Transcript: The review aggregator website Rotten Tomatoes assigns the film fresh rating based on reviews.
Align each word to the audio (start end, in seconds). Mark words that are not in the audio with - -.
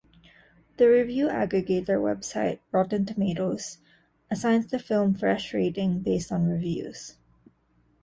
The 0.77 0.87
review 0.89 1.27
aggregator 1.27 1.99
website 2.01 2.57
Rotten 2.71 3.05
Tomatoes 3.05 3.77
assigns 4.31 4.65
the 4.71 4.79
film 4.79 5.13
fresh 5.13 5.53
rating 5.53 5.99
based 5.99 6.31
on 6.31 6.47
reviews. 6.49 7.17